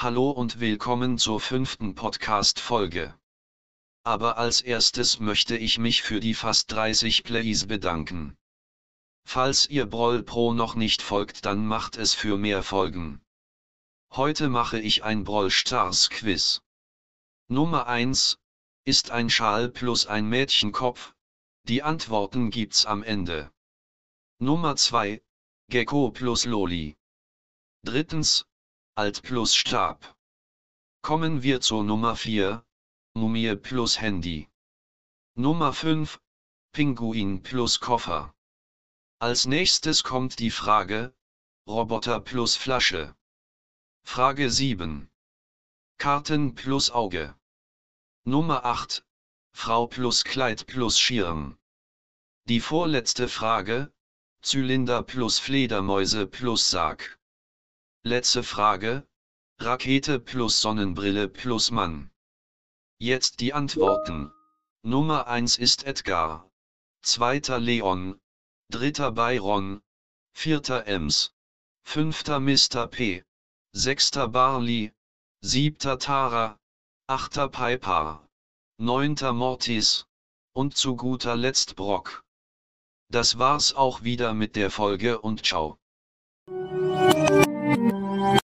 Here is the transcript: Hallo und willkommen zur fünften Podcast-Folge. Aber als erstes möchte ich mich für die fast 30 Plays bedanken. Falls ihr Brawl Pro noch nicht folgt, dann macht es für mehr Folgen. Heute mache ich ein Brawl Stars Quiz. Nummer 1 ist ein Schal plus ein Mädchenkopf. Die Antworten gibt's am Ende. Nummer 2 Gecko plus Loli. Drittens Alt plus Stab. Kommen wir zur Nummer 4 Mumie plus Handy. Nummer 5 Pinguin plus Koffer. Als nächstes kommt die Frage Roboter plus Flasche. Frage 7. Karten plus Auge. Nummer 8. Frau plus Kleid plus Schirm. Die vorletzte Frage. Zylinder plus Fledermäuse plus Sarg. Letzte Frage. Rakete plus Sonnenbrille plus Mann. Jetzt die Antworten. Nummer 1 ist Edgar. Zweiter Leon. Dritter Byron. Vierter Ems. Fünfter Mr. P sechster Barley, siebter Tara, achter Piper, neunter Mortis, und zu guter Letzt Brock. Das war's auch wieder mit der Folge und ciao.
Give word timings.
Hallo 0.00 0.30
und 0.30 0.60
willkommen 0.60 1.18
zur 1.18 1.40
fünften 1.40 1.96
Podcast-Folge. 1.96 3.18
Aber 4.04 4.38
als 4.38 4.60
erstes 4.60 5.18
möchte 5.18 5.56
ich 5.56 5.80
mich 5.80 6.02
für 6.02 6.20
die 6.20 6.34
fast 6.34 6.70
30 6.70 7.24
Plays 7.24 7.66
bedanken. 7.66 8.36
Falls 9.24 9.68
ihr 9.68 9.86
Brawl 9.86 10.22
Pro 10.22 10.54
noch 10.54 10.76
nicht 10.76 11.02
folgt, 11.02 11.46
dann 11.46 11.66
macht 11.66 11.96
es 11.96 12.14
für 12.14 12.38
mehr 12.38 12.62
Folgen. 12.62 13.20
Heute 14.12 14.48
mache 14.48 14.78
ich 14.78 15.02
ein 15.02 15.24
Brawl 15.24 15.50
Stars 15.50 16.10
Quiz. 16.10 16.62
Nummer 17.48 17.88
1 17.88 18.38
ist 18.84 19.10
ein 19.10 19.28
Schal 19.28 19.68
plus 19.68 20.06
ein 20.06 20.28
Mädchenkopf. 20.28 21.12
Die 21.64 21.82
Antworten 21.82 22.52
gibt's 22.52 22.86
am 22.86 23.02
Ende. 23.02 23.50
Nummer 24.38 24.76
2 24.76 25.20
Gecko 25.70 26.12
plus 26.12 26.44
Loli. 26.44 26.96
Drittens 27.82 28.47
Alt 28.98 29.22
plus 29.22 29.54
Stab. 29.54 30.16
Kommen 31.02 31.44
wir 31.44 31.60
zur 31.60 31.84
Nummer 31.84 32.16
4 32.16 32.64
Mumie 33.14 33.54
plus 33.54 34.00
Handy. 34.00 34.48
Nummer 35.36 35.72
5 35.72 36.20
Pinguin 36.72 37.44
plus 37.44 37.78
Koffer. 37.78 38.34
Als 39.20 39.46
nächstes 39.46 40.02
kommt 40.02 40.40
die 40.40 40.50
Frage 40.50 41.14
Roboter 41.68 42.18
plus 42.18 42.56
Flasche. 42.56 43.14
Frage 44.02 44.50
7. 44.50 45.08
Karten 45.98 46.56
plus 46.56 46.90
Auge. 46.90 47.36
Nummer 48.24 48.64
8. 48.64 49.04
Frau 49.52 49.86
plus 49.86 50.24
Kleid 50.24 50.66
plus 50.66 50.98
Schirm. 50.98 51.56
Die 52.48 52.58
vorletzte 52.58 53.28
Frage. 53.28 53.92
Zylinder 54.42 55.04
plus 55.04 55.38
Fledermäuse 55.38 56.26
plus 56.26 56.68
Sarg. 56.68 57.16
Letzte 58.08 58.42
Frage. 58.42 59.06
Rakete 59.58 60.18
plus 60.18 60.60
Sonnenbrille 60.60 61.28
plus 61.28 61.70
Mann. 61.70 62.10
Jetzt 62.98 63.40
die 63.40 63.52
Antworten. 63.52 64.32
Nummer 64.82 65.26
1 65.26 65.58
ist 65.58 65.84
Edgar. 65.84 66.50
Zweiter 67.02 67.58
Leon. 67.58 68.18
Dritter 68.70 69.12
Byron. 69.12 69.80
Vierter 70.32 70.86
Ems. 70.86 71.32
Fünfter 71.84 72.40
Mr. 72.40 72.86
P 72.86 73.22
sechster 73.74 74.26
Barley, 74.26 74.92
siebter 75.42 75.98
Tara, 75.98 76.58
achter 77.06 77.48
Piper, 77.48 78.26
neunter 78.78 79.32
Mortis, 79.32 80.06
und 80.54 80.76
zu 80.76 80.96
guter 80.96 81.36
Letzt 81.36 81.76
Brock. 81.76 82.24
Das 83.10 83.38
war's 83.38 83.74
auch 83.74 84.02
wieder 84.02 84.32
mit 84.34 84.56
der 84.56 84.70
Folge 84.70 85.20
und 85.20 85.44
ciao. 85.44 85.78